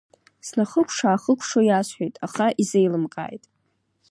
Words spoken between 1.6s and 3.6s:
иасҳәеит, аха изеилымкааит.